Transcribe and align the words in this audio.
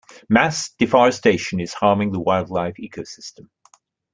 Mass 0.27 0.71
deforestation 0.79 1.59
is 1.59 1.75
harming 1.75 2.11
the 2.11 2.19
wildlife 2.19 2.73
ecosystem. 2.79 3.49